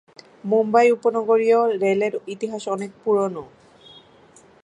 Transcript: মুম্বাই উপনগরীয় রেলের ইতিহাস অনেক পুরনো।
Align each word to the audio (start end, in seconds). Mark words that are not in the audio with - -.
মুম্বাই 0.45 0.87
উপনগরীয় 0.91 1.59
রেলের 1.83 2.13
ইতিহাস 2.33 2.63
অনেক 2.67 2.91
পুরনো। 3.03 3.43